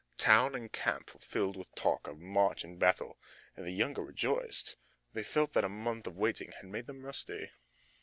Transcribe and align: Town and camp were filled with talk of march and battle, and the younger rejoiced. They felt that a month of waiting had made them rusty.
Town 0.17 0.55
and 0.55 0.73
camp 0.73 1.13
were 1.13 1.19
filled 1.19 1.55
with 1.55 1.75
talk 1.75 2.07
of 2.07 2.17
march 2.19 2.63
and 2.63 2.79
battle, 2.79 3.19
and 3.55 3.67
the 3.67 3.71
younger 3.71 4.01
rejoiced. 4.03 4.75
They 5.13 5.21
felt 5.21 5.53
that 5.53 5.63
a 5.63 5.69
month 5.69 6.07
of 6.07 6.17
waiting 6.17 6.53
had 6.53 6.65
made 6.65 6.87
them 6.87 7.05
rusty. 7.05 7.51